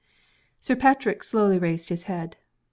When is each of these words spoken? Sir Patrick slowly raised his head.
Sir 0.59 0.75
Patrick 0.75 1.23
slowly 1.23 1.59
raised 1.59 1.89
his 1.89 2.05
head. 2.05 2.35